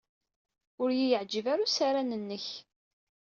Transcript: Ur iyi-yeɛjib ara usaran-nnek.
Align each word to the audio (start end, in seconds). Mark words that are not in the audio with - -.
Ur 0.81 0.89
iyi-yeɛjib 0.91 1.45
ara 1.53 1.65
usaran-nnek. 1.67 2.47